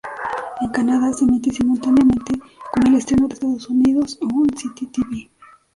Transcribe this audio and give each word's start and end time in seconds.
En 0.61 0.69
Canadá, 0.71 1.13
se 1.13 1.25
emite 1.25 1.51
simultáneamente 1.53 2.33
con 2.73 2.87
el 2.87 2.95
estreno 2.95 3.27
en 3.27 3.33
Estados 3.33 3.69
Unidos, 3.69 4.17
on 4.21 4.47
City 4.57 4.87
tv. 4.87 5.29